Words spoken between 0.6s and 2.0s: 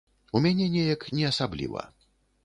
неяк не асабліва.